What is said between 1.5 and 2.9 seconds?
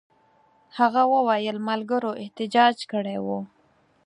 ملګرو احتجاج